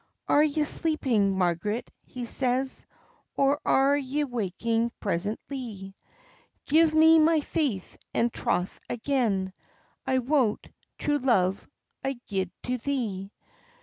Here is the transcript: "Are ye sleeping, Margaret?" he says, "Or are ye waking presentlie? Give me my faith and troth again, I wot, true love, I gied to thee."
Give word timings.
"Are 0.27 0.43
ye 0.43 0.63
sleeping, 0.63 1.37
Margaret?" 1.37 1.91
he 2.01 2.25
says, 2.25 2.87
"Or 3.37 3.61
are 3.63 3.95
ye 3.95 4.23
waking 4.23 4.91
presentlie? 4.99 5.93
Give 6.65 6.91
me 6.95 7.19
my 7.19 7.41
faith 7.41 7.99
and 8.11 8.33
troth 8.33 8.79
again, 8.89 9.53
I 10.07 10.17
wot, 10.17 10.65
true 10.97 11.19
love, 11.19 11.69
I 12.03 12.19
gied 12.27 12.49
to 12.63 12.79
thee." 12.79 13.31